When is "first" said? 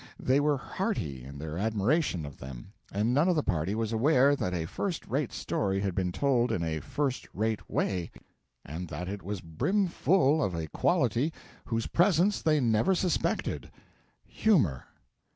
4.65-5.05, 6.79-7.27